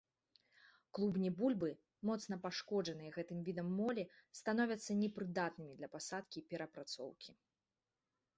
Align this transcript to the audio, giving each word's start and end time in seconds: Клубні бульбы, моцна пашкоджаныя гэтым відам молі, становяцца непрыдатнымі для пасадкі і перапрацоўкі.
Клубні 0.97 1.29
бульбы, 1.41 1.67
моцна 2.09 2.37
пашкоджаныя 2.45 3.11
гэтым 3.17 3.39
відам 3.51 3.69
молі, 3.83 4.07
становяцца 4.41 4.99
непрыдатнымі 5.03 5.73
для 5.83 5.93
пасадкі 5.99 6.37
і 6.45 6.49
перапрацоўкі. 6.57 7.31